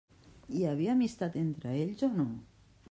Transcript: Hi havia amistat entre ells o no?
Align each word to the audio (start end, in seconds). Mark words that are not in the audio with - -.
Hi 0.59 0.63
havia 0.69 0.95
amistat 0.95 1.39
entre 1.43 1.77
ells 1.85 2.05
o 2.11 2.13
no? 2.19 2.29